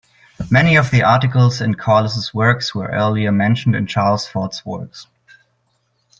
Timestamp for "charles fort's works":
3.85-5.05